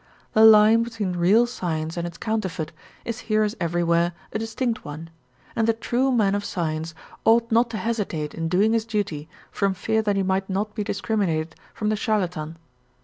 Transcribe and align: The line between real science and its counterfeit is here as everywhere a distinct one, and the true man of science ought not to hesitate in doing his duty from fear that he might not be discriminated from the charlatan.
The 0.33 0.43
line 0.43 0.81
between 0.81 1.11
real 1.13 1.45
science 1.45 1.95
and 1.95 2.07
its 2.07 2.17
counterfeit 2.17 2.71
is 3.05 3.19
here 3.29 3.43
as 3.43 3.55
everywhere 3.61 4.13
a 4.33 4.39
distinct 4.39 4.83
one, 4.83 5.11
and 5.55 5.67
the 5.67 5.73
true 5.73 6.11
man 6.11 6.33
of 6.33 6.43
science 6.43 6.95
ought 7.23 7.51
not 7.51 7.69
to 7.69 7.77
hesitate 7.77 8.33
in 8.33 8.49
doing 8.49 8.73
his 8.73 8.83
duty 8.85 9.29
from 9.51 9.75
fear 9.75 10.01
that 10.01 10.15
he 10.15 10.23
might 10.23 10.49
not 10.49 10.73
be 10.73 10.83
discriminated 10.83 11.53
from 11.75 11.89
the 11.89 11.95
charlatan. 11.95 12.57